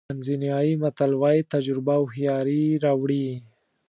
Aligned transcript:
تانزانیایي 0.09 0.73
متل 0.83 1.11
وایي 1.21 1.41
تجربه 1.53 1.93
هوښیاري 2.01 2.63
راوړي. 2.85 3.27